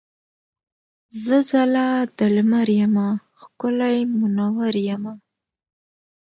زه 1.23 1.37
ځلا 1.49 1.89
د 2.17 2.19
لمر 2.35 2.67
یمه 2.79 3.07
ښکلی 3.39 3.97
مونور 4.17 4.73
یمه. 4.89 5.13